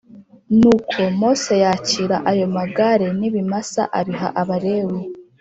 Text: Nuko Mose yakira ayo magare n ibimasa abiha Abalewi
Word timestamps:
Nuko 0.57 1.01
Mose 1.19 1.53
yakira 1.63 2.17
ayo 2.31 2.45
magare 2.55 3.07
n 3.19 3.21
ibimasa 3.29 3.81
abiha 3.99 4.27
Abalewi 4.41 5.01